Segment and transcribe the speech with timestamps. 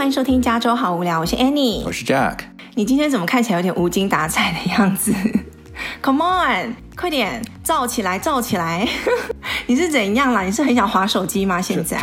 [0.00, 2.38] 欢迎收听加州好无聊，我是 Annie，我是 Jack。
[2.74, 5.12] 你今天怎么看起来有点无精打采的样子？
[6.02, 8.88] Come on，快点，燥起来，燥起来！
[9.68, 10.40] 你是怎样啦？
[10.40, 11.60] 你是很想划手机吗？
[11.60, 12.00] 现在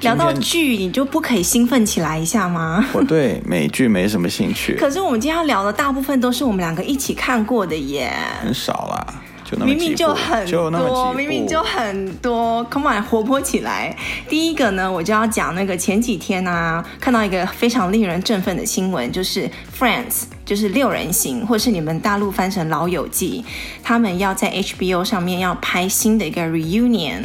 [0.00, 2.86] 聊到剧，你就不可以兴奋起来一下吗？
[2.92, 4.74] 我对美剧没什么兴趣。
[4.78, 8.12] 可是我们今天要聊的大部分都是我们两个一起看过的耶，
[8.44, 9.09] 很少啦。
[9.58, 13.96] 明明就很多，明明就很多，Come on，活泼起来！
[14.28, 23.44] 第一个呢，我就要讲那个前几天啊，看到一个非常令人振奋的新闻，就是 Friends，就是六人行，或是你们大陆翻成老友记，
[23.82, 27.24] 他们要在 HBO 上面要拍新的一个 reunion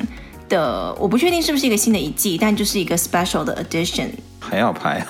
[0.50, 5.06] 的，我不确定是不是一个新的一季，但就是一个 special 的 edition，还要拍？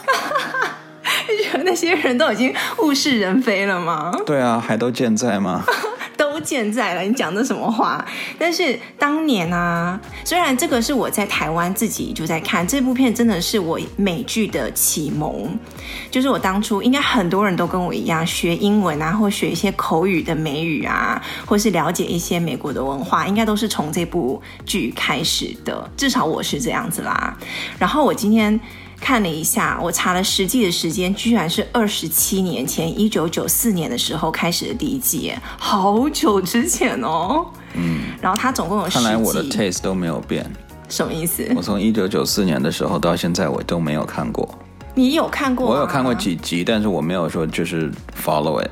[1.27, 2.53] 你觉得那些人都已经
[2.83, 4.11] 物是人非了吗？
[4.25, 5.63] 对啊，还都健在吗？
[6.35, 8.05] 都健在了，你讲的什么话？
[8.37, 15.57] 但是当年啊，虽然这个是我在台湾自己就在看这部片，真的是我美剧的启蒙。
[16.11, 25.89] 就是我当初应该很多人都跟我一样学英文啊，或学一些口语的美语啊，或是了解一些美国的文化，应该都是从这部剧开始的。
[25.95, 27.37] 至少我是这样子啦。
[27.79, 28.59] 然后我今天。
[29.05, 37.45] 看了一下，我查了实际的时间，居然是二十七年前，一九九四年的时候开始的第一季，好久之前哦。
[37.75, 39.03] 嗯，然后它总共有十集。
[39.03, 40.43] 看来我的 taste 都没有变。
[40.89, 41.47] 什么意思？
[41.55, 44.49] 我从一九九四年的时候到现在，我都没有看过。
[44.95, 45.67] 你有看过？
[45.67, 48.71] 我有看过几集，但是我没有说就是 follow it。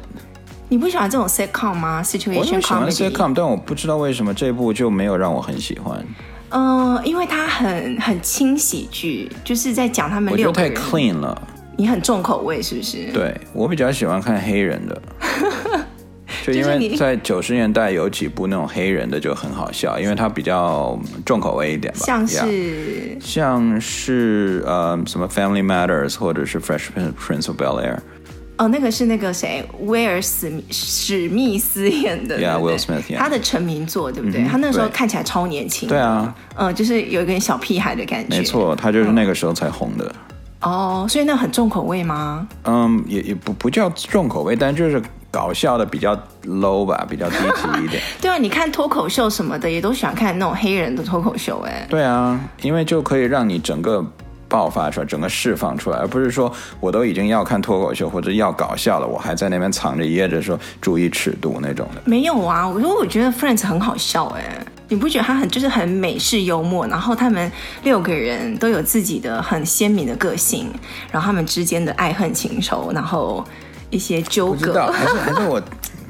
[0.67, 2.37] 你不喜欢这种 sitcom 吗？Situation comedy。
[2.39, 6.03] 我喜欢 sitcom，但我不知道为什么这部就没有让我很喜欢。
[6.53, 10.71] 嗯，因为它很很轻喜剧，就是在讲他们六个人。
[10.71, 11.47] 我觉得太 clean 了。
[11.75, 13.11] 你很重口味是不是？
[13.11, 15.01] 对，我比较喜欢看黑人的，
[16.45, 22.01] 就因为在九十年代有几部那种黑人的就很好笑，因为它比较重口味一点吧。
[22.05, 27.97] 像是 yeah, 像是呃什么 Family Matters 或者是 Fresh Prince of Bel Air。
[28.55, 34.43] 哦，那个是那个谁，威尔史史密斯演的，Yeah，Will Smith，他的成名作，对不对？
[34.43, 40.05] 嗯、他那时候看起来超年轻，对啊，嗯，就是有一点小屁孩的感觉，没错，他就是那个时候才红的。
[40.59, 42.47] 嗯、哦，所以那很重口味吗？
[42.65, 46.15] 嗯，也也不不叫重口味，但就是搞笑的比较
[46.45, 48.01] low 吧，比较低级一点。
[48.21, 54.05] 对啊，你看脱口秀什么的，也都喜欢看那种黑人的脱口秀，哎，对啊，因为就可以让你整个。
[54.53, 62.01] 爆发出来，整个释放出来，而不是说我都已经要看脱口秀或者要搞笑了，我还在那边藏着掖着说注意尺度那种的。
[62.05, 70.71] 没有啊，我说我觉得 Friends 很好笑哎，你不觉得他很就是很美式幽默，然后他们六个人都有自己的很鲜明的个性，
[71.11, 73.43] 然后他们之间的爱恨情仇，然后
[73.89, 74.59] 一些纠葛。
[74.59, 75.59] 不知道，还是还是我，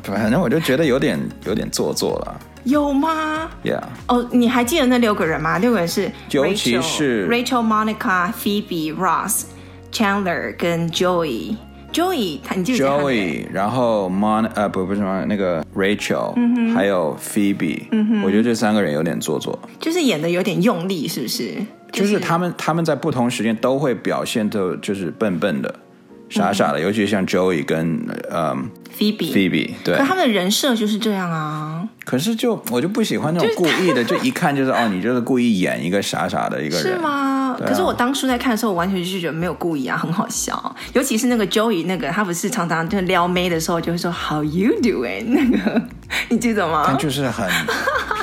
[0.04, 2.40] 反正我就觉得有点有点做作了。
[2.64, 3.82] 有吗？Yeah。
[4.08, 5.58] 哦，你还记得那六个人吗？
[5.58, 9.44] 六个人是尤其是 Rachel、Monica、Phoebe、Ross、
[9.92, 11.56] Chandler 跟 Joey。
[11.92, 16.34] Joey，他你记得 Joey，然后 Mon 呃不不是 Mon 那个 Rachel，
[16.74, 21.54] 还有 Phoebe，嗯哼，我觉得这三个人有点做作，就是演的有点用力，是不是？
[21.92, 25.76] 就是、就是他们他们在不同时间都会表现的，就是笨笨的。
[26.34, 28.00] 傻傻的，尤其是像 Joey 跟
[28.32, 31.88] 嗯 Phoebe，Phoebe，对，可他们的人设就是这样啊。
[32.06, 37.43] 可是就我就不喜欢那种故意的，就一看就是哦，你就是故意演一个傻傻的一个人，是吗？
[37.54, 40.76] 啊、可是我当初在看的时候，我完全就是觉得没有故意啊，很好笑。
[40.94, 45.26] 尤其是那个 Joey，那个他不是常常就撩妹的时候就会说 How you doing？
[45.34, 45.82] 那个
[46.30, 46.84] 你记得吗？
[46.88, 47.50] 他就是很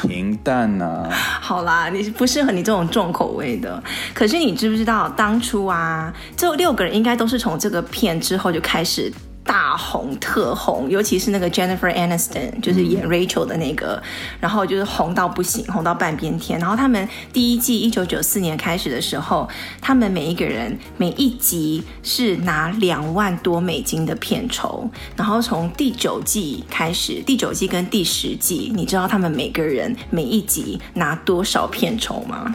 [0.02, 1.10] 平淡呐、啊。
[1.40, 3.82] 好啦，你不适合你这种重口味的。
[4.14, 9.12] 可是你知不知道当初啊，这六个人应该都是从这个片之后就开始。
[9.50, 14.02] 大红特红，尤其是那个 Jennifer Aniston，就是演 Rachel 的那个，嗯、
[14.38, 16.56] 然后就是红到不行，红到半边天。
[16.60, 19.48] 然后他们第一季一九九四年开始的时候，
[19.80, 24.88] 他们每一个人每一集是拿两万多美金的片酬。
[25.16, 32.54] 然后从第九季开始，第九季跟第十季，你知道他们每个人每一集拿多少片酬吗？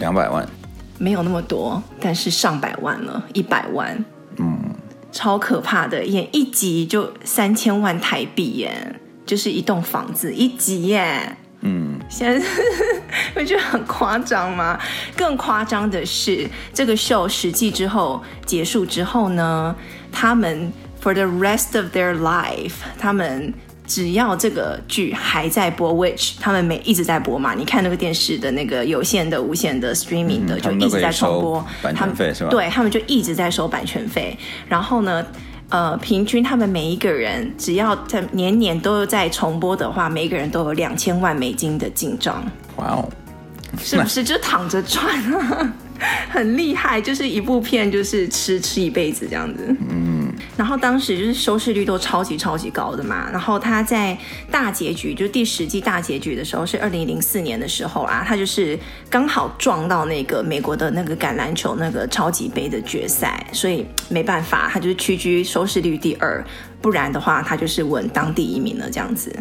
[0.00, 0.44] 两百万？
[0.98, 4.04] 没有那么多，但是上百万了，一百万。
[4.38, 4.58] 嗯。
[5.14, 11.36] 超可怕的，演一集就三千万台币耶，就是一栋房子一集耶。
[11.60, 12.46] 嗯，现在
[13.36, 14.78] 我觉得很夸张吗？
[15.16, 19.74] 更夸张的是，这个秀实际之后结束之后呢，
[20.10, 23.54] 他们 for the rest of their life，他们。
[23.86, 31.66] 只要这个剧还在播，which 他们每一直在播嘛，你看那个电视的那个有线的、无线的、streaming 的，嗯、就一直在重播。
[31.82, 32.50] 版权费是吧？
[32.50, 34.36] 对，他们就一直在收版权费。
[34.68, 35.24] 然后呢，
[35.68, 42.44] 呃，平均他们每一个人只要在年年都在重播的话，每一个人都有两千万美金的进账。
[42.76, 43.08] 哇哦！
[43.82, 44.22] 是不是？
[44.24, 45.72] 就躺着赚啊，
[46.30, 49.76] 很厉害，就是一部片就是吃吃一辈子这样子。
[49.90, 50.13] 嗯，
[50.56, 53.28] 然后当时就是收视率都超级超级高的嘛。
[53.30, 54.16] 然后他在
[54.50, 58.78] 大结局，就是第十季大结局的时候是二零零四年的时候啊，他就是
[59.10, 66.44] 刚好撞到那个美国的那个橄榄球那个超级杯的决赛，所以没办法，他就是屈居收视率第二，
[66.80, 69.34] 不然的话他就是稳当第一名了这样子。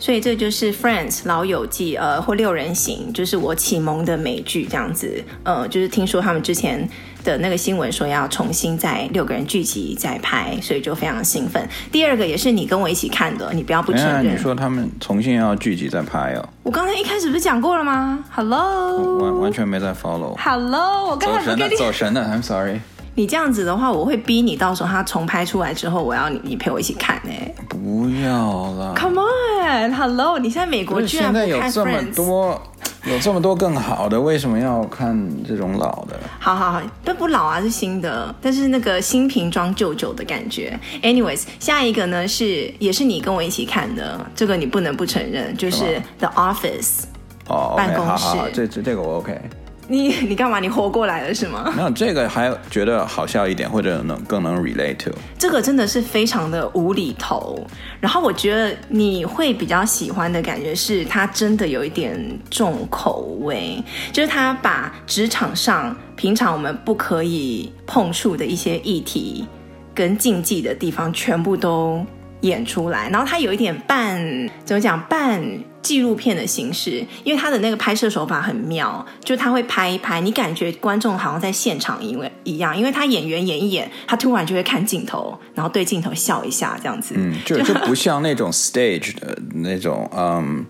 [0.00, 5.20] 所以这就是《Friends》老友记，呃，或六人行，就是我启蒙的美剧这样子。
[5.42, 6.88] 呃，就是听说他们之前
[7.24, 11.68] 的那个新闻说要重新再六个人聚集再拍，所以就非常兴奋。
[11.92, 14.34] 第二个也是你跟我一起看的，你不要不承认。
[14.34, 16.48] 你说他们重新要聚集再拍哦？
[16.62, 20.36] 我刚才一开始不是讲过了吗？Hello，完完全没在 follow。
[20.38, 22.80] Hello，我刚才不跟你走神了，走神了， I'm sorry。
[23.14, 27.32] 你这样子的话，我会逼你到时候他重拍出来之后，我要你你陪我一起看呢。
[27.68, 31.50] 不要了，Come on，Hello，你现在美国居然不看 Friends？
[31.50, 32.62] 现在有这么多，
[33.10, 35.16] 有这么多更好的，为什么要看
[35.46, 36.18] 这种老的？
[36.38, 40.78] 好好好，都不老啊，是新的，但是那个新瓶装旧酒的感觉。
[41.02, 47.04] Anyways，下一个呢是也是你跟我一起看的，这个你不能不承认，就是 The Office
[47.48, 49.40] 哦，办公室，好好好，这这这个我 OK。
[49.90, 50.60] 你你干嘛？
[50.60, 51.72] 你活过来了是吗？
[51.74, 55.10] 没有这个还觉得好笑一点，或者能更能 relate to。
[55.38, 57.58] 这个真的是非常的无厘头。
[57.98, 63.82] 然后我觉得你会比较喜欢的感觉是，它真的有一点重口味，
[64.12, 69.46] 就是他把职场上平常我们不可以碰触的一些议题
[69.94, 72.04] 跟禁忌的地方全部都
[72.42, 73.08] 演出来。
[73.10, 74.18] 然后他有一点半
[74.64, 75.42] 怎么讲半。
[75.80, 90.66] 纪录片的形式，因为他的那个拍摄手法很妙，就他会拍一拍，你感觉观众好像在现场，因为一样，因为他演员演一演，他突然就会看镜头，然后对镜头笑一下，这样子，嗯，就就不像那种 stage 的那种，嗯，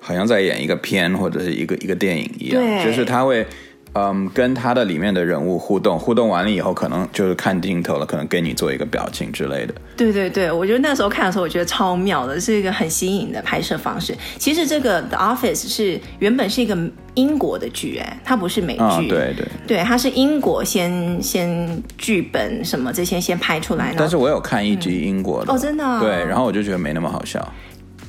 [0.00, 3.46] 好像在演一个片或者是一个一个电影一样，对，就是他会。
[3.94, 9.74] 嗯，跟他的里面的人物互动，互动完了以后，可能就是看镜头了，可能给你做一个表情之类的。
[9.96, 14.16] 对对对，我觉得那时候看的时候，我觉得超妙的，是一个很新颖的拍摄方式。
[14.38, 16.78] 其实这个《The Office》是原本是一个
[17.14, 18.82] 英国的剧，哎，它不是美剧。
[18.82, 23.96] 哦，对对对，它是英国先先剧本什么这些先拍出来的。
[23.98, 25.98] 但是我有看一集英国的，嗯，哦，真的哦？
[26.00, 27.52] 对，然后我就觉得没那么好笑。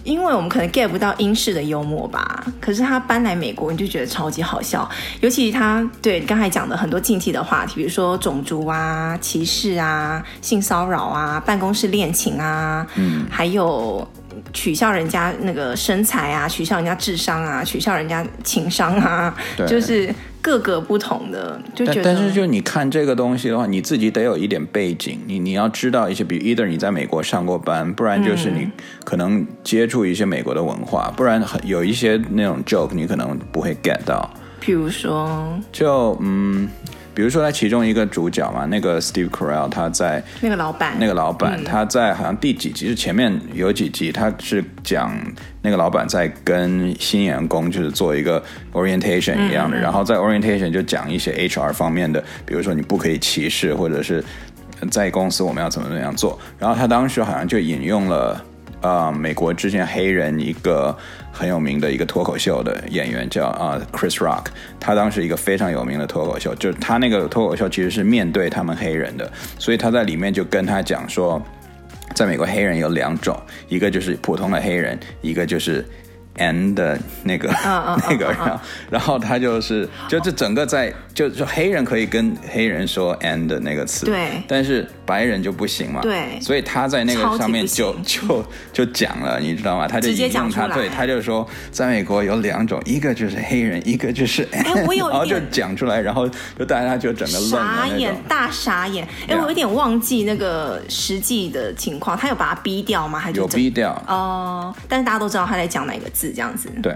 [0.10, 4.90] 因为我们可能 get 不到英式的幽默吧，可是他搬来美国，你就觉得超级好笑。
[5.22, 14.08] 尤其他对刚才讲的很多禁忌的话题，比如说种族啊、歧视啊、性骚扰啊、办公室恋情啊，嗯，还有
[14.54, 19.36] 取笑人家那个身材啊、取笑人家智商啊、取笑人家情商啊，
[19.68, 20.14] 就是。
[20.42, 28.66] 各个不同的，就觉得但，但是就你看这个东西的话，你自己得有一点背景，你你要知道一些，比如 either 你在美国上过班，不然就是你
[29.04, 34.30] 可能接触一些美国的文化，嗯、不然很有一些那种 joke 你可能不会 get 到。
[34.62, 36.70] 比如说，就嗯。
[37.14, 45.12] 比如说，他其中一个主角嘛，那个 Steve Carell，他在那个老板，那个老板、嗯、他在好像第几集，是前面有几集，他是讲
[45.62, 48.42] 那个老板在跟新员工就是做一个
[48.74, 54.24] orientation 一样的，嗯、然后在 orientation 就讲一些 HR 方面的，比如说你不可以歧视，或者是
[54.90, 56.40] 在公司我们要怎么怎么样做。
[56.58, 58.46] 然后他当时好像就引用了。
[58.82, 60.96] 啊、呃，美国之前黑人一个
[61.32, 64.46] 很有名的一个脱口秀的演员叫啊、呃、Chris Rock，
[64.80, 71.42] 他当时一个非常有名的脱口秀，就是他那个脱口秀其实是面对他们黑人的，所以他在里面就跟他讲说，
[72.14, 75.86] 在美国黑人有两种，一个就是普通的黑人，一个就是。
[76.38, 78.60] and 的那个、uh, uh, uh, 那个，然后、uh, uh, uh.
[78.92, 89.88] 然后他就是就这整个在就就黑人可以跟黑人说 and 的那个词，对，但是白人就不行嘛，对，所以他在那个上面就就就讲了，你知道吗？
[89.88, 99.08] 他就引用他，对，他就说在美国有两种，一个就是黑人，一个就是 and， 我有然后就讲出来，然后就大家就整个傻眼，大傻眼。
[99.28, 103.18] 哎，我有点忘记那个实际的情况，他有把他逼掉吗？
[103.18, 103.92] 还是有逼掉？
[104.08, 106.30] 哦，但是大家都知道他在讲哪个字。
[106.30, 106.96] 这样子，对，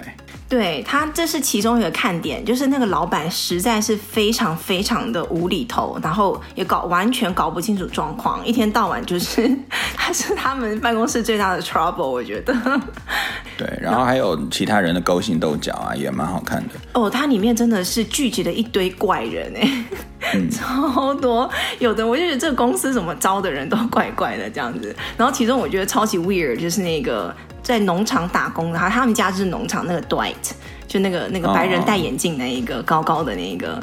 [0.50, 9.50] 对他这是其中一个看点，就是那个老板实在是非常非常的无厘头，然后也搞完全搞不清楚状况，一天到晚就是
[9.96, 12.54] 他是他们办公室最大的 trouble，我觉得。
[13.58, 16.74] 对，然后还有其他人的勾心斗角啊，也蛮好看的。
[16.94, 19.86] 哦，它里面真的是聚集了一堆怪人哎，
[20.34, 21.50] 嗯、超多，
[21.80, 27.34] 有的我就觉得这个公司怎么招的人都怪怪的这样子，然后其中我觉得超级 weird 就是那个。
[27.64, 30.52] 在农场打工的，然后他们家就是农场那个 Dwight，
[30.86, 32.86] 就那个那个白人戴眼镜那一个、oh.
[32.86, 33.82] 高高的那一个，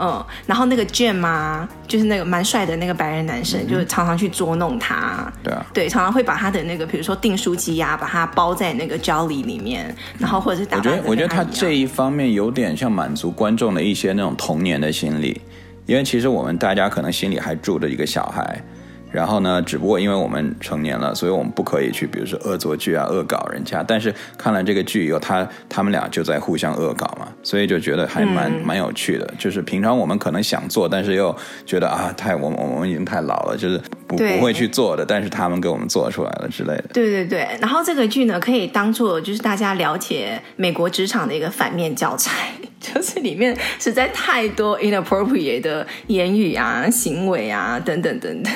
[0.00, 5.32] 嗯，然后那个 Jim 啊，就是那个蛮帅的那个白人男生，嗯、就是常常去捉弄他。
[5.44, 10.78] 对啊，对，常常会把他的那个，比如说订书机呀，把它包在那个 Jolly 里面，然后或者是打。
[10.78, 15.40] 我觉得，我觉得他这一方面有点像满足观众的一些那种童年的心理，
[15.86, 18.60] 因为其实我们大家可能心里还住着一个小孩。
[19.12, 23.82] 然后呢，只不过因为我们成年了，所以我们不可以去，比如说恶作剧啊、恶搞人家。
[23.82, 29.28] 但是看了这个剧以后，他他们俩就在互相恶搞嘛，所以就觉得还蛮、嗯、蛮有趣的。
[29.36, 35.04] 就是平常我们可能想做，但是又觉得啊，太我们我们已经太老了，就是不不会去做的。
[35.04, 36.84] 但是他们给我们做出来了之类的。
[36.92, 37.48] 对对对。
[37.60, 42.52] 然后这个剧呢，可以当做就是大家了解美国职场的一个反面教材。
[42.80, 48.52] 就是里面实在太多 inappropriate 的言语啊、行为啊等等等等，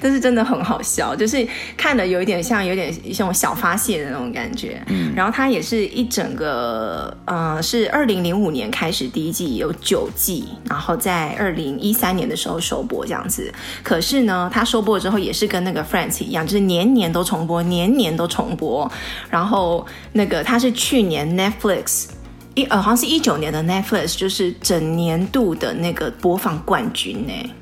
[0.00, 4.82] 但是真的很好笑，就是看的有一点像有点像小发泄的那种感觉。
[4.86, 13.52] 嗯，然后它也是一整个，呃，是二零零五年开始第一季有九季，然后在二零一三年的时候首播这样子。
[13.82, 18.90] 可是呢，它收播之后也是跟那个 Friends 一样，就是年年都重播，年年都重播。
[19.28, 22.06] 然后那个它是去年 Netflix。
[22.54, 27.54] 一呃，好像是一九年的 Netflix，就是整年度的那个播放冠军呢。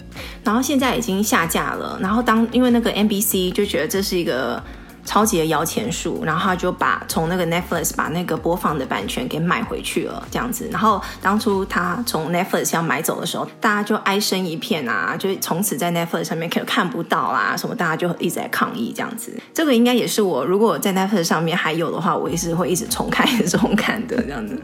[0.42, 1.98] 然后现在已经下架了。
[2.00, 4.62] 然后当因为那个 NBC 就觉得这是一个
[5.04, 10.68] 超级的摇钱树，然后他就把从那个 Netflix 把那个播放的版权给买回去了，这样子。
[10.72, 19.38] 然后当初他从 Netflix 要买走的时候，大家就哀声一片啊，就从此在 Netflix 上面可看不到啊，什么大家就一直在抗议这样子。
[19.52, 24.60] 这个应该也是我如果在 Netflix 上面还有的话，我也是会一直重看、重看的这样子。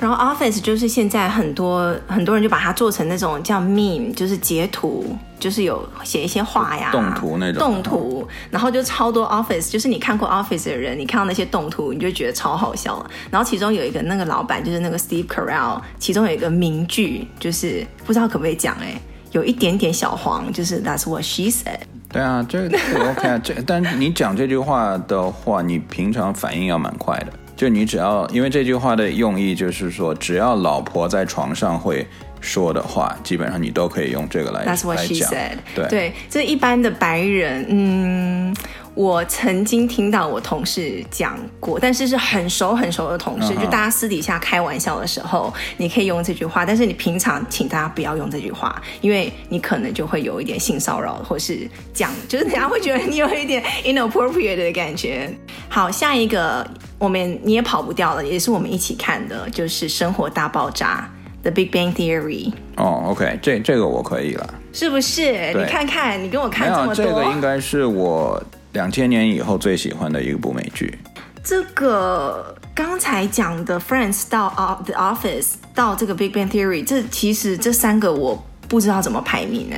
[0.00, 13.10] 嗯，然后 Office 就是现在很多很多人就把它做成那种叫 meme，就是截图，就是有写一些话呀，动图那种动图，然后就超多 Office，就是你看过 Office 的人，你看到那些动图，你就觉得超好笑了。
[13.30, 19.00] 然后其中有一个那个老板就是那个 Steve Carell，其中有一个名句就是不知道可不可以讲哎，
[19.32, 21.80] 有一点点小黄，就是 That's what she said。
[22.08, 22.78] 对啊，这个
[23.10, 27.32] OK 啊，这但你讲这句话的话，你平常反应要蛮快的。
[27.56, 32.06] 就你只要，因为这句话的用意就是说，只要老婆在床上会
[32.40, 35.30] 说的话，基本上你都可以用这个来来讲。
[35.74, 38.54] 对对，这一般的白人，嗯。
[38.96, 43.60] 我曾经听到我同事讲过，但是是很熟很熟的同事，uh.
[43.60, 55.30] 就大家私底下开玩笑的时候，你可以用这句话，但是你平常请大家不要用这句话，因为你可能就会有一点性骚扰，或是讲，就是大家会觉得你有一点 inappropriate 的感觉。
[55.68, 56.66] 好，下一个
[56.98, 61.06] 我们你也跑不掉了，也是我们一起看的，就是《生活大爆炸》
[61.42, 62.50] The Big Bang Theory。
[62.76, 65.52] 哦、oh,，OK，这这个我可以了，是不是？
[65.52, 68.42] 你看看，你跟我看这么多，这个应该是我。
[68.76, 70.98] 两千年以后最喜欢的一部美剧，
[71.42, 74.48] 这个刚才讲的《Friends》到
[74.84, 79.76] 《The Office》到这个《Big Bang Theory》，这其实这三个我不知道怎么排名呢？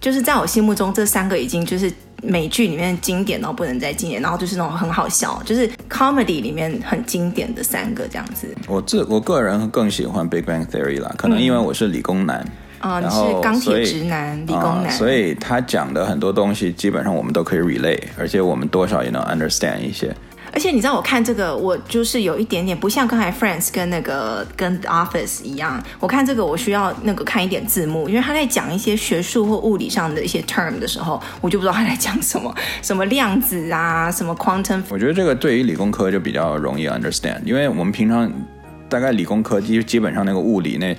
[0.00, 1.90] 就是在我心目中，这三个已经就是
[2.24, 8.52] 美剧里面经典到不能再经典，然后就是那种很好笑，就是 comedy 里面很经典的三个这样子。
[8.66, 12.44] 我自我个人更喜欢《Big Bang Theory》啦，可能因为我是理工男。
[12.44, 20.14] 嗯啊，你是钢铁直男、理工男，所以他讲的很多东西基本上我们都可以 relate，而且我们多少也能 understand 一些。
[20.52, 34.82] 而且你知道，我看这个，我就是有一点点不像刚才 Friends 跟那个跟 Office 一样，我看这个我需要那个看一点字幕，因为他在讲一些学术或物理上的一些 term 的时候，我就不知道他在讲什么，什么量子啊，什么 quantum。
[34.90, 38.30] 我觉得这个对于理工科就比较容易 understand，因为我们平常
[38.90, 40.94] 大概理工科基基本上那个物理那。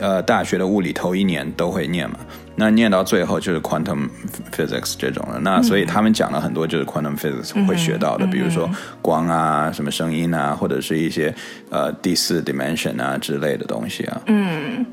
[0.00, 2.18] 呃，大学的物理头一年都会念嘛，
[2.56, 4.08] 那念到最后就是 quantum
[4.52, 8.68] physics 这种的，那所以他们讲了很多就是 quantum physics 会学到的，嗯、比如说
[9.00, 11.34] 光啊、什么声音啊，或者是一些
[11.70, 14.20] 呃第四 dimension 啊之类的东西啊。
[14.26, 14.84] 嗯。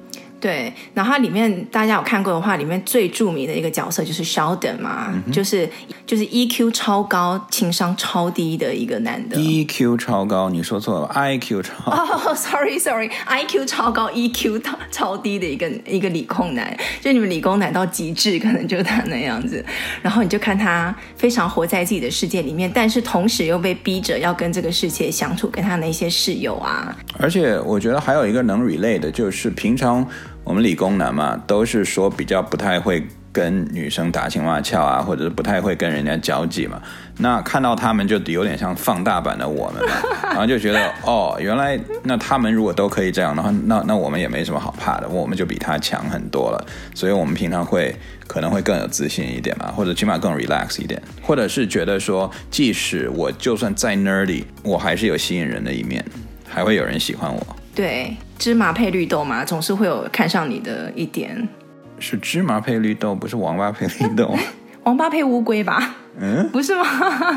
[0.42, 5.70] 对，然后它里面大家有看过的话，里面最著名的一个角色就是 Sheldon 嘛，嗯、就是
[6.08, 9.38] 就是 EQ 超高、情商超低的一个男的。
[9.38, 11.92] EQ 超高，你说错了，IQ 超。
[11.92, 19.64] 哦、oh,，sorry sorry，IQ 超高，EQ 超超低的一个一个理工男，就你们理工男到极致，可能就他那样子。
[20.02, 26.98] 然后你就看他非常活在自己的世界里面，但是同时又被逼着要跟这个世界相处，跟他那些室友啊。
[27.20, 30.04] 而且我觉得还有一个能 relate 的，就是平常。
[30.44, 36.82] 我们理工男嘛，都是说比较不太会跟女生打情骂俏啊，或者是不太会跟人家交际嘛。
[37.18, 39.94] 那看到他们就有点像放大版的我们嘛，
[40.30, 46.66] 然后就觉得哦，原来那他们如果都可以这样的话，那那我们也没什么好怕的，我们就比他强很多了。
[46.96, 47.96] 所以我们平常会
[48.28, 56.04] 可能会更有自信一点嘛，或者起码更 relax 一点，或者是觉得说，即使我就算再 nerdy，我还是有吸引人的一面，
[56.50, 57.56] 还会有人喜欢我。
[57.74, 61.48] 对，芝麻配绿豆嘛，总是会有看上你的一点。
[62.00, 64.36] 是芝麻配绿豆，不是王八配绿豆。
[64.84, 65.94] 王八配乌龟吧？
[66.20, 66.84] 嗯，不是吗？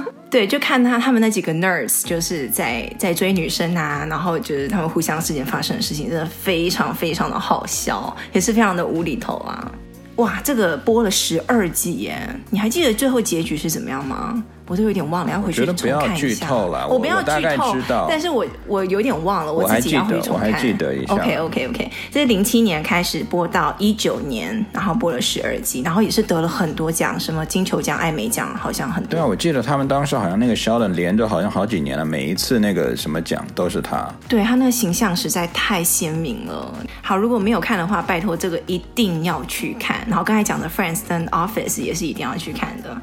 [0.30, 9.70] 对，就看他他们那几个 nurse 就是在在追女生啊，然后就是他们互相之间发生的事情，真的非常非常的好笑，也是非常的无厘头啊！
[10.16, 12.16] 哇，这个播了十二季耶，
[12.48, 14.42] 你还记得最后结局是怎么样吗？
[14.66, 16.06] 我都有点忘了，要回去重看一下。
[16.06, 20.48] 不要剧透了，我不要剧透，我大概知道，但是我我有点忘了，我自己要回去重看。
[20.48, 21.14] 我还记得，我还记得一下。
[21.14, 29.10] OK OK OK，这是零七年开始播到一九年，然后播了十二集，然后也是得了很多奖，什么金球奖、艾美奖，好像很多。
[29.10, 34.08] 对啊，我记得他们当时好像那个 Sheldon 连着好像好几年了，每一次那个什么奖都是他。
[34.28, 36.72] 对，他那个形象实在太鲜明了。
[37.02, 39.98] 好，如果没有看的话，拜托这个一定要去看。
[40.08, 42.96] 然后刚才讲的 Friends 跟 Office 也是一定要去看的。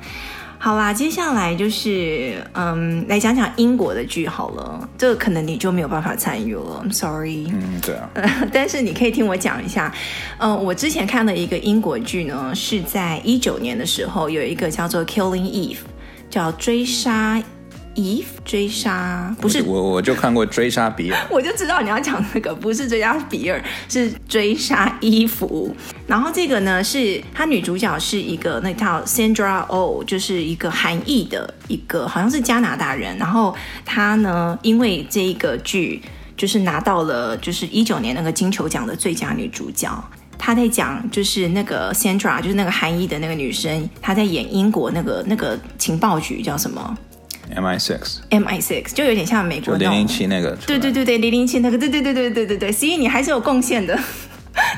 [0.64, 4.88] 好啦，接下来就是嗯，来讲讲英国的剧好了。
[4.96, 7.48] 这个可能你就没有办法参与了，I'm sorry。
[7.52, 8.08] 嗯，对啊。
[8.54, 9.92] 但是你可以听我讲一下。
[10.38, 15.78] 嗯，我之前看的一个英国剧呢，是在一九年的时候，有一个叫做《Killing Eve》，
[16.30, 17.42] 叫追杀。
[17.96, 25.76] Eve 追杀不是我，我就看过追杀比尔， 我就知道你要讲那个不是追杀比尔，是追杀伊芙。
[26.08, 33.18] 然后这个呢，是她女主角是一个那套 Sandra Oh，就是一个韩裔的一个，好像是加拿大人。
[33.18, 33.56] 然后
[33.86, 36.02] 她呢，因为这一个剧
[36.38, 39.90] 就是拿到了就是一九年那个金球奖的最佳女主角。
[40.38, 46.98] 她在讲就是那个 Sandra，就是那个韩裔的那个女生，她在演英国那个那个情报局叫什么
[47.56, 53.98] ？MI6，MI6 就有点像美国零零七那个，对对对对零零七那个，对对对对对对对，所以你还是有贡献的。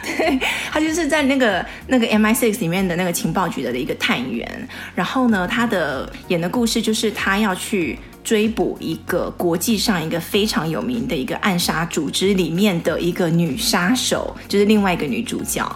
[0.04, 0.40] 对，
[0.72, 15.68] 他就是在那个那个 MI6 里面的那个情报局的一个探员，然后呢，他的演的故事就是他要去追捕一个国际上一个非常有名的一个暗杀组织里面的一个女杀手，就是另外一个女主角。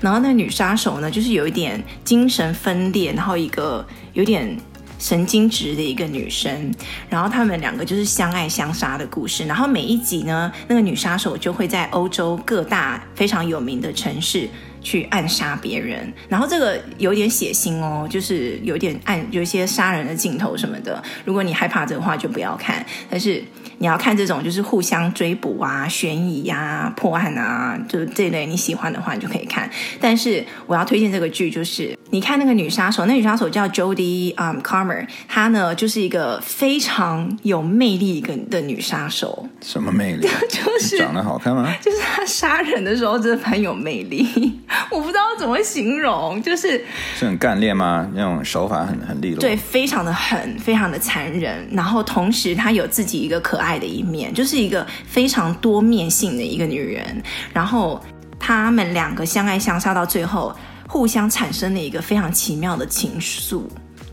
[0.00, 4.54] 然后那个女杀手呢，就是有一点精神分裂，然后一个有点。
[4.98, 6.74] 神经质的一个女生，
[7.08, 9.44] 然后他们两个就是相爱相杀的故事。
[9.46, 14.48] 然后每一集呢，那个女杀手就会在欧洲各大非常有名的城市
[14.86, 16.12] 去暗杀别人。
[16.28, 21.02] 然后这个有点血腥哦，就是有点暗，有一些杀人的镜头什么的。
[21.24, 22.86] 如果你害怕这个话，就不要看。
[23.10, 23.42] 但是
[23.78, 29.68] 你要看这种就是互相追捕啊、悬疑啊、破案啊，就是这类你喜欢的话，你就可以看。
[30.00, 31.96] 但是我要推荐这个剧，就是。
[32.10, 39.48] 你看那个女杀手，那女杀手叫 Jodie 啊、um, Comer，她呢就是一个非常有魅力一个的女杀手。
[39.60, 40.28] 什么魅力？
[40.48, 41.68] 就是长得好看吗？
[41.82, 44.56] 就是她杀人的时候真的很有魅力，
[44.90, 46.84] 我不知道怎么形容，就是
[47.16, 48.08] 是很干练吗？
[48.14, 49.40] 那种手法很很利落。
[49.40, 51.68] 对，非常的狠，非常的残忍。
[51.72, 57.22] 然后同时她有自己一个可爱的一面，就是一个非常多面性的一个女人。
[57.52, 58.00] 然后
[58.38, 60.54] 他们两个相爱相杀到最后。
[60.88, 63.64] 互相产生了一个非常奇妙的情愫，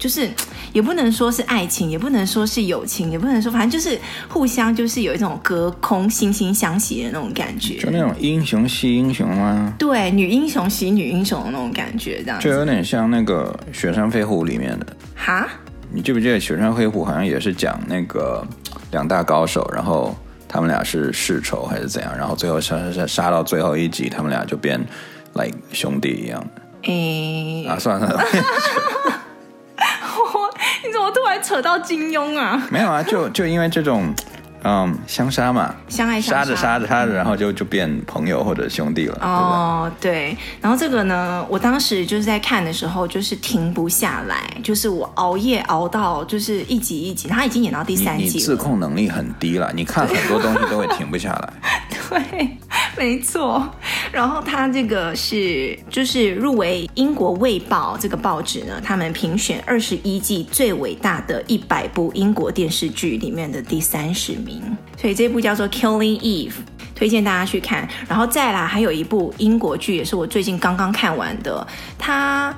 [0.03, 0.29] 就是
[0.73, 9.73] 也不能说是爱情，也不能说是友情，也不能说，反正就是互相就是有一种隔空惺惺相惜的那种感觉，就那种英雄惜英雄吗？
[9.79, 14.85] 对，女英雄惜女英雄的那种感觉，这样就有点像那个《雪山飞狐》里面的
[15.15, 15.47] 哈？
[15.89, 18.45] 你记不记得《雪山飞狐》好像也是讲那个
[18.91, 20.13] 两大高手，然后
[20.49, 22.13] 他们俩是世仇还是怎样？
[22.17, 24.77] 然后最后杀杀杀到最后一集，他们俩就变
[25.33, 26.45] like 兄弟一样。
[26.81, 28.43] 诶、欸，啊，算了，我你怎么
[28.99, 29.22] 突然
[31.43, 32.65] 扯到金庸啊？
[32.71, 34.13] 没有啊，就就因为这种。
[34.63, 39.17] 嗯，相杀嘛，相爱相杀，杀着杀着杀着，然后就就变朋友或者兄弟了。
[39.21, 48.29] 哦，对，对，然后这个呢，我当时就是在看的时候，就是停不下来，就是我熬夜熬到就是一集一集，他已经演到第三集了。
[48.29, 51.53] 你，你自控能力很低了，你看很多东西都会停不下来。
[52.09, 52.57] 对，
[52.95, 53.67] 没错。
[54.11, 64.52] 然后他这个是就是入围英国卫报这个报纸呢，他们评选二十一季最伟大的一百部英国电视剧里面的第三十名。
[64.97, 66.49] 所以这部叫做《Killing Eve》，
[66.95, 67.87] 推荐大家去看。
[68.07, 71.65] 然后再来，还有一部英国剧，也是我最近刚刚看完的。
[71.97, 72.55] 它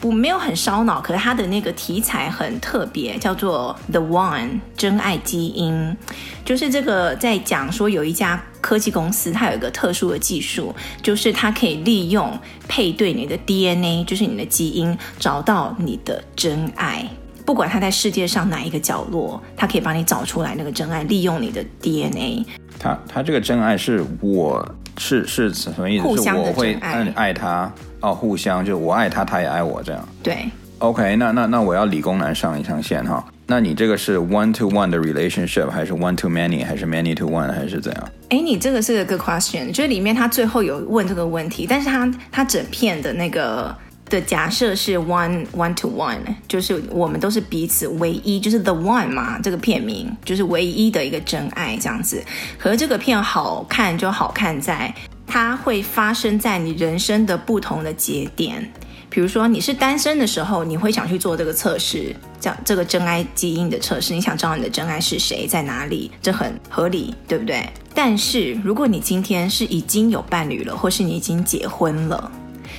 [0.00, 5.96] 不没有很烧脑，可是它的那个题材很特别，叫做《The One》真爱基因。
[6.44, 17.06] 就是这个在讲说，有一家科技公司，它有一个特殊的技术，就是它可以利用配对你的 DNA，就是你的基因，找到你的真爱。
[17.50, 22.46] 不管他在世界上哪一个角落，他可以帮你找出来那个真爱，利用你的 DNA。
[22.78, 24.64] 他他这个真爱是我
[24.96, 26.04] 是是什么意思？
[26.04, 26.16] 互。
[26.16, 27.68] 是我会爱爱他
[28.02, 30.08] 哦，互相就我爱他，他也爱我这样。
[30.22, 30.48] 对。
[30.78, 33.26] OK，那那那我要理工男上一上线哈。
[33.48, 38.08] 那你这个是 one to one 的 relationship，还是 one to many，还是 many to one，还是怎样？
[38.28, 43.76] 哎，你这个是个 question，就是里面他最后有问这个问题，但是他他整片的那个
[44.10, 52.22] 的假设是 one one to one，就是我们都是彼此唯一，就是 the one 嘛，这个片名就是唯一的一个真爱这样子。
[52.58, 54.92] 可是这个片好看就好看在
[55.26, 58.70] 它会发生在你人生的不同的节点。
[59.08, 67.68] 比如说你是单身的时候，你会想去做这个测试，叫这个真爱基因的测试，你想知道你的真爱是谁，在哪里，这很合理，对不对？
[67.92, 72.30] 但是如果你今天是已经有伴侣了，或是你已经结婚了，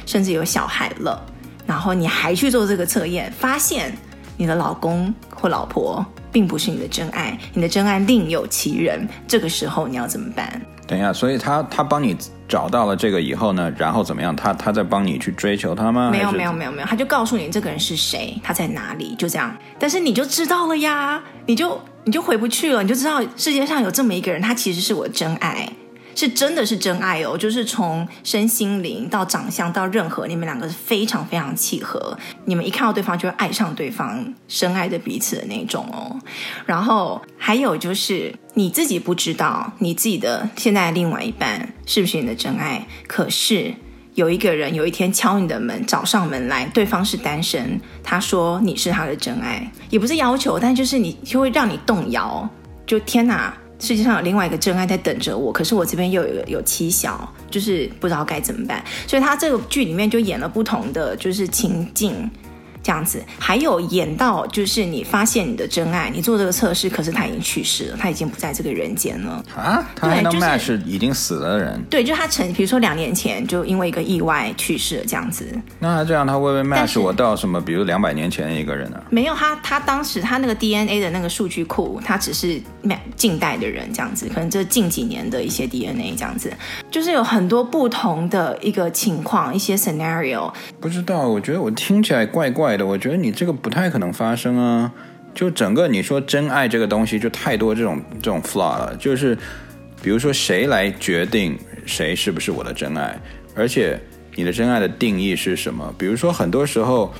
[0.05, 1.23] 甚至有小孩了，
[1.65, 3.95] 然后你还去做这个测验，发现
[4.37, 10.61] 你的老公或老婆并不是你的真爱，你的真爱另有其人，这个时候你要怎么办？
[10.87, 12.17] 等一下，所以他他帮你
[12.49, 14.35] 找到了这个以后呢，然后怎么样？
[14.35, 16.09] 他他在帮你去追求他吗？
[16.11, 19.55] 没有没有没有没有，他就告诉你这个人是谁，他在哪里，就这样。
[19.79, 25.69] 但是你就知道了呀，你就你就回不去了，你就知道世界上有这么一个人，他其实是我真爱。
[26.15, 36.19] 是真的是真爱哦，就是从身心灵到长相到任何，你们两个是非常非常契合，你们一看到对方就会爱上对方，深爱着彼此的那种哦。
[36.65, 43.73] 然后还有就是你自己不知道你自己的现在的另外一半是不是你的真爱，可是
[44.13, 52.47] 有一个人有一天敲你的门，找上门来，对方是单身，他说你是他的真爱，也不是要求，但就是你就会让你动摇，
[52.85, 53.53] 就天哪！
[53.81, 58.81] 世界上有另外一个真爱在等着我，可是我这边又有有妻小，就是不知道该怎么办。
[59.07, 62.29] 所以他这个剧里面就演了不同的就是情境。
[62.83, 69.83] 这样子，还有演到就是你发现你的真爱，你做这个测试，可是他已经去世了，他已经不在这个人间了啊。
[69.95, 71.81] 他还能 match 是已经死了的人？
[71.89, 75.47] 对，就他曾，比如说两年前就因为一个意外去世了，这样子。
[75.79, 77.61] 那这样他会不会 match 我到什么？
[77.61, 78.99] 比如两百年前的一个人呢？
[79.09, 82.59] 没有，他他当时他那个 DNA 的那个数据库，他只是
[83.15, 86.51] 近代的人这样子，可能这近几年的一些 DNA 这样子，
[86.89, 90.51] 就是有很多不同的一个情况，一些 scenario。
[90.79, 92.70] 不知道，我觉得我听起来怪怪。
[92.85, 94.91] 我觉得你这个不太可能发生啊！
[95.33, 98.95] 就整个你说真爱这个东西，就太多这种这种 flaw 了。
[98.99, 99.37] 就是
[100.01, 103.17] 比如说，谁来决定谁是不是我的真爱？
[103.55, 103.99] 而且
[104.35, 105.93] 你的真爱的定义是什么？
[105.97, 107.13] 比如说，很多时候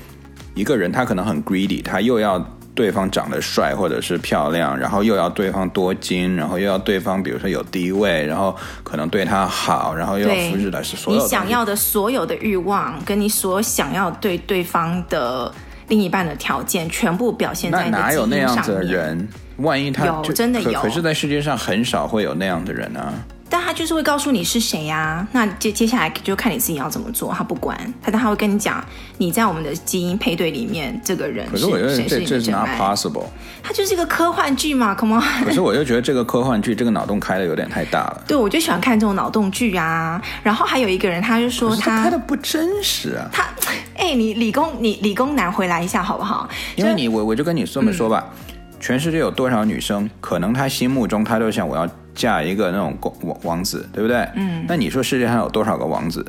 [0.54, 2.38] 一个人他可能很 greedy，他又要
[2.74, 15.52] 对方长得帅或者是漂亮，然后又要对方多金，然后又要对方比如说有地位，然后可能对他好，然后又要扶持的是所有你想要的所有的欲望，跟你所想要对对方的
[15.88, 18.10] 另一半的条件，全部表现在你的基因上。
[18.10, 19.28] 哪有那样子的人？
[19.58, 23.12] 万一他有真的有，可是在世界上很少会有那样的人啊。
[23.52, 25.28] 但他就是会告诉你是谁呀、啊？
[25.32, 27.30] 那接接下来就看你自己要怎么做。
[27.34, 28.82] 他不管他，但他会跟你讲，
[29.18, 32.24] 你在我们的基因配对里面，这个人是谁是你的真爱？
[32.24, 33.26] 这是 not possible。
[33.62, 35.44] 他就是一个科幻剧嘛，Come on。
[35.44, 38.22] 可是我又觉得这个科幻剧，这个脑洞开的有点太大了。
[38.26, 40.18] 对，我就喜欢看这种脑洞剧啊。
[40.42, 43.28] 然后还有一个人，他就说他他的不真实啊。
[43.30, 43.44] 他
[43.98, 46.48] 哎，你理工你理工男回来一下好不好？
[46.76, 51.86] 因为你我我就跟你这么说吧，嗯、全世界有多少女生，可能她心目中她都想我要。
[52.14, 54.28] 嫁一个那种王王子，对不对？
[54.34, 54.64] 嗯。
[54.68, 56.24] 那你说世界上有多少个王子？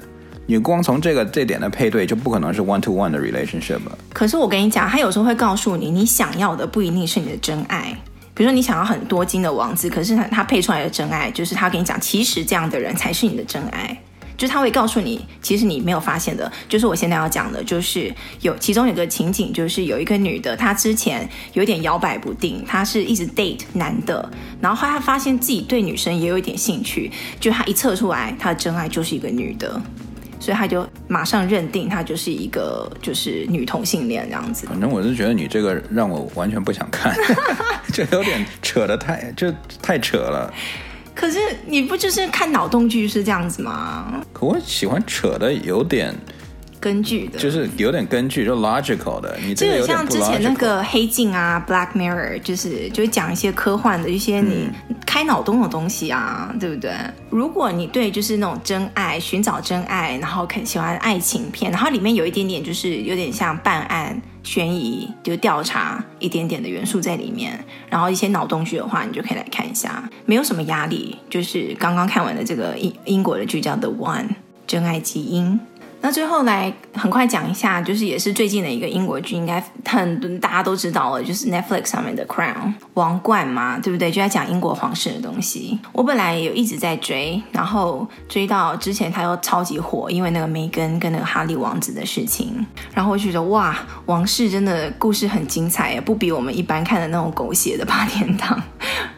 [0.45, 3.97] 你光从这个这点的配对，就不可能是 one to one 的 relationship 了。
[4.11, 7.97] 可是我跟你讲，他有时候会告诉你，你想要的不一定是你的真爱。
[8.33, 13.97] 比如说，你想要很多金的王子，可是他他配出来的真爱，就是他跟你讲，其实这样的人才是你的真爱。
[14.43, 24.29] 就他会告诉你，其实你没有发现的，就是我现在要讲的，就是有其中有个情景，就是有一个女的，她之前有点摇摆不定，她是一直 date 男的，
[24.59, 29.81] 然后后来她发现自己对女生也有一点兴趣，就她一测出来，她的真爱就是一个女的，
[30.41, 34.67] 所以她就马上认定她就是一个就是女同性恋这样子。
[34.67, 37.15] 反正我是觉得你这个让我完全不想看，
[37.93, 39.49] 就有点扯得太就
[39.81, 40.53] 太扯了。
[41.15, 44.21] 可是你不就是看脑洞剧是这样子吗？
[44.33, 46.13] 可我喜欢扯的有点
[46.79, 49.37] 根据的，就是有点根据，就 logical 的。
[49.41, 54.67] 你这个有像之前那个黑镜啊，Black Mirror，就是就会讲一些科幻的一些你
[55.05, 56.91] 开脑洞的东西啊，嗯、对不对？
[57.29, 64.21] 如果你对就是那种真爱，寻找真爱，然后很喜欢爱情片，然后里面有一点点就是有点像办案。
[64.43, 71.17] 悬疑就调查一点点的元素在里面，然后一些脑洞剧的话，你就可以来看一下，没有什么压力。
[71.29, 74.27] 就是刚刚看完的这个英英国的剧叫《The One》，
[74.67, 75.59] 真爱基因。
[76.05, 82.53] 那最后来很快讲一下，就是也是最近的一个英国剧，应该很大家都知道了，就是 Netflix 上面的《Crown》
[82.95, 84.11] 王冠嘛，对不对？
[84.11, 85.79] 就在讲英国皇室的东西。
[85.93, 92.53] 我本来有一直在追，然后追到之前他又超级火，因为那个梅根跟那个哈利王子的事情，
[92.93, 93.73] 然后我觉得哇，
[94.05, 98.61] 王室真的故事很精彩，不比我们一般看的那种狗血的八点档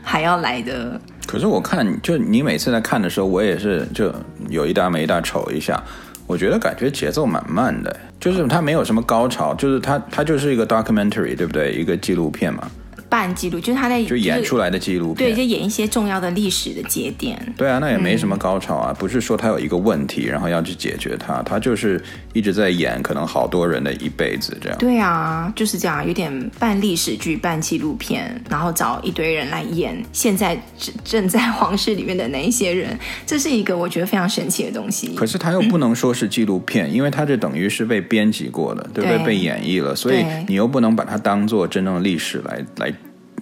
[0.04, 4.13] 还要来的可是我看，就你每次在看的时候，我也是就
[4.50, 5.84] 有一搭没一搭瞅一下，
[6.27, 11.71] 我觉得感觉节奏蛮慢的，就是它没有什么高潮，就是它它就是一个 documentary，对不对？
[11.73, 12.69] 一个纪录片嘛。
[13.09, 17.39] 半记录就是他在就演出来的纪录片，对，就演一些重要的历史的节点。
[17.55, 22.01] 对啊，那也没什么高潮啊，嗯、不是说他有一个问题，然后要去解决它，他就是
[22.33, 24.77] 一直在演可能好多人的一辈子这样。
[24.77, 30.59] 对啊，就是这样，有点半历史剧、半纪录片，然后找一堆人来演现在
[31.03, 35.13] 正在皇室里面的那一些人，这是一个我觉得非常神奇的东西。
[35.15, 39.17] 可是他又不能说是纪录片，嗯、因为他这等于是被编辑过的，对不对？
[39.17, 42.93] 对被演绎了，所以你又不能把它当做真正的历史来来。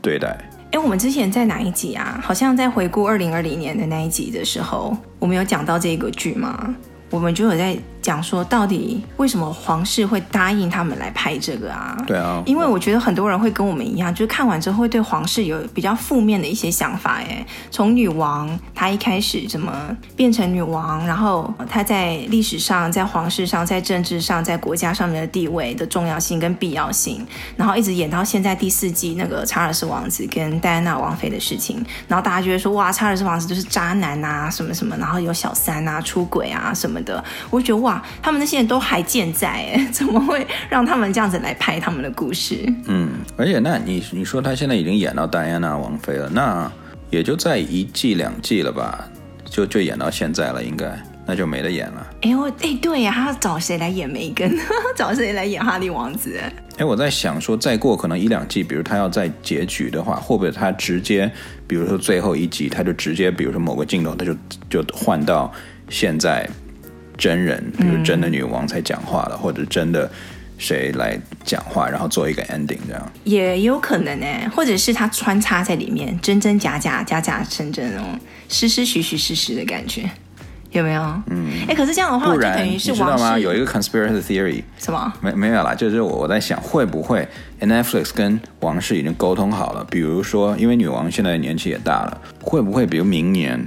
[0.04, 0.38] 对待，
[0.74, 2.20] 哎，我们之前在哪一集啊？
[2.22, 6.76] 好像在回顾二零二零年的那一集的时候，我们有讲到这个剧吗？
[7.14, 7.78] 我们就有在。
[8.04, 11.96] 讲说到底为什么皇室会答应他们来拍这个啊？
[12.06, 17.22] 对啊，因为我觉得很多人会跟我们一样，就是看完之后会对皇室有比较负面的一些想法。
[17.22, 38.04] 哎，从女王她一开始怎么变成女王，然后她在历史上、在皇室上、在政治上、在国家上面的地位的重要性跟必要性，然后一直演到现在第四季那个查尔斯王子跟戴安娜王妃的事情，然后大家觉得说哇，查尔斯王子就是渣男啊，什么什么，然后有小三啊、出轨啊什么的，我觉得哇。
[38.22, 42.66] 他们那些人都还健在，哎， 怎么会让他们这样子来拍他们的故事？
[42.88, 46.72] 嗯，而且那你你说他现在已经演到戴安娜王妃了，那
[47.10, 49.08] 也就在一季两季了吧？
[49.46, 52.08] 就就演到现在了，应该那就没得演了。
[52.22, 54.58] 哎我哎对呀，他要找谁来演梅根？
[54.96, 56.40] 找谁来演哈利王子？
[56.78, 61.32] 哎，我在想说，再过可能一两季，比如他要在结局的话，会不会他直接，
[61.68, 64.36] 比如说最后一集，他就直接，比如说某个镜头，他就
[64.70, 65.52] 就换到
[65.90, 66.50] 现在。
[67.24, 70.12] 真人，比如真的女王才讲话了，嗯、或者真的
[70.58, 80.04] 谁来讲话，然后做一个 ending 这样，也有可能呢，或者是他穿插在里面，真真假假，假假真真那种，实实虚虚实实的感觉，
[80.72, 81.02] 有没有？
[81.28, 83.40] 嗯，哎，可是这样的话，就等于是你知道吗？
[83.40, 85.14] 有一个 conspiracy theory，什么？
[85.22, 87.26] 没没有啦，就是我我在想，会不会
[87.62, 89.82] Netflix 跟王室已经沟通好了？
[89.90, 93.66] 比如说，因为女王现在年纪也大了，会不会比如明年？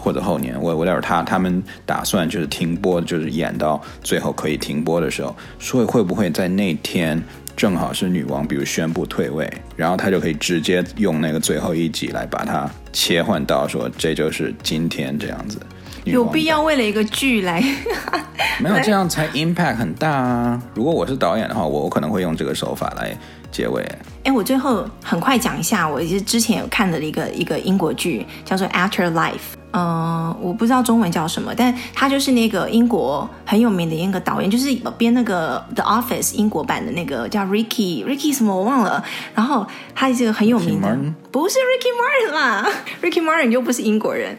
[0.00, 7.22] 或者后年，我我待会儿他他们打算就是停播，就是演到最后可以停播的时候，所以会不会在那天
[7.54, 15.60] 正好是女王，比如宣布退位，然后他就可以直接用那个最后一集来把它切换到说这就是今天这样子。
[16.04, 17.62] 有必要为了一个剧来？
[18.58, 20.62] 没有这样才 impact 很大啊！
[20.74, 23.14] 如果我是导演的话，我我可能会用这个手法来
[23.52, 23.86] 结尾。
[24.24, 29.32] 哎，我最后很快讲一下，我之前有看的一个一个英国剧，叫做《After Life》。
[29.72, 39.02] 嗯、呃，我不知道中文叫什么，但他就是那个英国很有名的一个导演，就是编那个《The Office》英国版的那个叫 Ricky Ricky 什么我忘了。
[39.34, 40.96] 然后他是一个很有名的
[41.30, 42.68] 不是 Ricky Martin 啦
[43.00, 44.36] ，Ricky Martin 又不是英国人，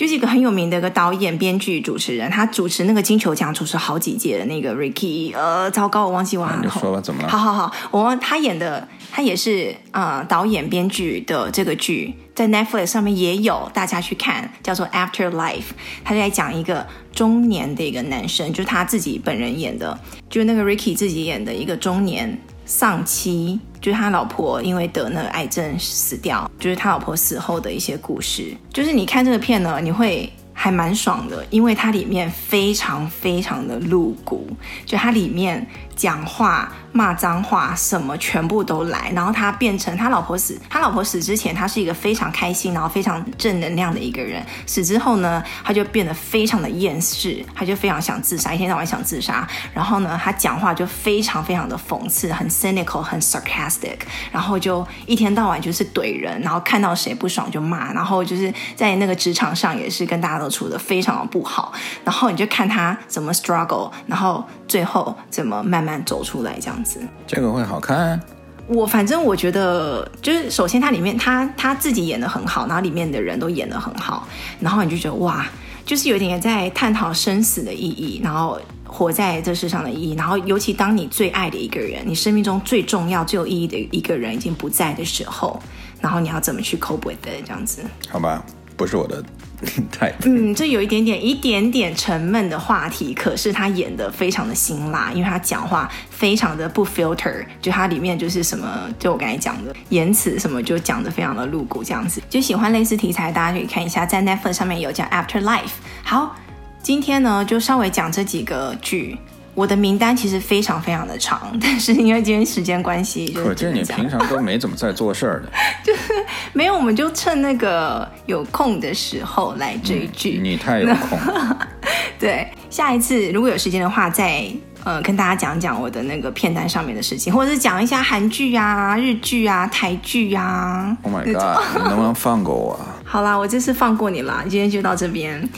[0.00, 2.30] 就是一个很有名的一个导演、编剧、主持人。
[2.30, 6.62] 他主持那个金球奖主持好几届的那个 Ricky，呃，糟糕，我忘记忘了。
[6.64, 7.28] 你说吧，怎么了？
[7.28, 12.14] 好好好，我他演的，他也是呃导演、编剧的这个剧。
[12.34, 15.58] 在 Netflix 上面也有，大家去看，叫做《After Life》，
[16.02, 28.56] 他就在讲一个中年的一个男生，就是他自己本人演的，就是那个 Ricky 自己演的一个中年丧妻，就是他老婆因为得那个癌症死掉，就是他老婆死后的一些故事。
[28.72, 34.46] 就是你看这个片呢，你会还蛮爽的，因为它里面非常非常的露骨，
[34.86, 35.66] 就它里面
[36.00, 36.72] 讲话。
[36.92, 44.44] 骂脏话什么全部都来，然后他变成他老婆死，他老婆死之前他是一个非常开心，然后非常正能量的一个人。
[44.66, 49.46] 死之后呢，他就变得非常的厌世，他就非常想自杀，一天到晚想自杀。
[49.72, 53.98] 然后呢，他讲话就非常非常的讽刺，很 cynical，很 sarcastic，
[54.32, 61.72] 然后就一天到晚就是怼人，然后看到谁不爽就骂，然后就是在那个职场上也是跟大家都处得非常的不好。
[62.04, 67.00] 然后你就看他怎么 struggle，然后最后怎么慢慢走出来这样子。
[67.26, 68.20] 这个会好看。
[68.68, 74.28] 我反正我觉得，就是首先它里面他他自己演的很好，然后里面的人都演的很好，
[74.60, 75.44] 然后你就觉得哇，
[75.84, 85.60] 就是有点在探讨生死的意义，然后活在这世上的意义，然后尤其当你最爱的一个人，你生命中最重要、最有意义的一个人已经不在的时候，
[86.00, 87.82] 然后你要怎么去 cope with it 这样子？
[88.08, 88.40] 好吧，
[88.80, 89.22] 不是我的。
[89.92, 102.22] 太嗯，这有一点点一点点沉闷的话题，可是他演的非常的辛辣，因为他讲话非常的不 filter，就他里面就是什么，就我刚才讲的言辞什么，就讲的非常的露骨这样子。
[102.30, 105.72] 就喜欢类似题材，大家可以看一下，在 Netflix 上面有叫 After Life。
[106.02, 106.34] 好，
[106.82, 109.18] 今天呢就稍微讲这几个剧。
[109.54, 115.48] 我的名单其实非常非常的长， 但是因为今天时间关系，可见你平常都没怎么在做事儿的。
[115.84, 116.12] 就是
[116.52, 120.38] 没有，我们就趁那个有空的时候来追剧。
[120.40, 121.68] 嗯、你太有空了。
[122.18, 124.44] 对，下一次如果有时间的话，再
[124.84, 130.96] 呃跟大家讲讲我的那个片单上面的事情，或者是讲一下韩剧啊、日剧啊、台剧啊。
[131.02, 131.64] Oh my god！
[131.76, 132.78] 你能不能放过我？
[133.04, 135.48] 好啦，我这次放过你啦，今天就到这边。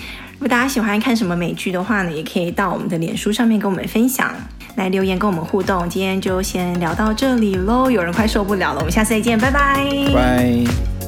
[0.42, 4.34] 如果大家喜欢看什么美剧的话呢，也可以到我们的脸书上面跟我们分享，
[4.74, 5.88] 来留言跟我们互动。
[5.88, 9.86] 今天就先聊到这里喽，有人快受不了了，我们下次再见，拜拜。
[10.12, 11.01] 拜。